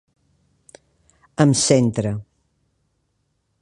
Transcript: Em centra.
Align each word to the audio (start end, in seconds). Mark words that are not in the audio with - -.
Em 1.45 1.53
centra. 1.67 2.17